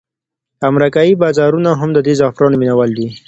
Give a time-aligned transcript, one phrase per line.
[0.69, 3.07] امریکایي بازارونه هم د دې زعفرانو مینوال دي.